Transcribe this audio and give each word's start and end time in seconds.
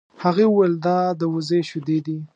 هغې 0.23 0.45
وویل 0.49 0.73
دا 0.87 0.97
د 1.19 1.21
وزې 1.33 1.59
شیدې 1.69 1.97
دي. 2.05 2.17